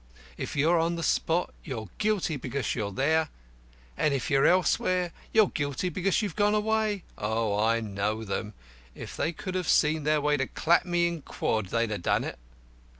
[0.35, 3.29] If you're on the spot you're guilty because you're there,
[3.95, 7.03] and if you're elsewhere you're guilty because you have gone away.
[7.19, 8.55] Oh, I know them!
[8.95, 12.23] If they could have seen their way to clap me in quod, they'd ha' done
[12.23, 12.39] it.